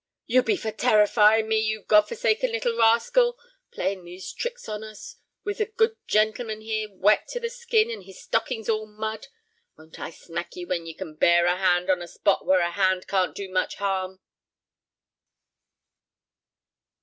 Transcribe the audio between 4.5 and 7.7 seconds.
on us, with the good gentleman here wet to the